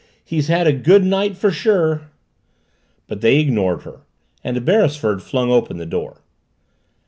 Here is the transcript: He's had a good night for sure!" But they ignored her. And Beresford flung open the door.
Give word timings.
He's 0.25 0.47
had 0.47 0.65
a 0.65 0.73
good 0.73 1.03
night 1.03 1.37
for 1.37 1.51
sure!" 1.51 2.09
But 3.05 3.21
they 3.21 3.37
ignored 3.39 3.83
her. 3.83 4.01
And 4.43 4.65
Beresford 4.65 5.21
flung 5.21 5.51
open 5.51 5.77
the 5.77 5.85
door. 5.85 6.23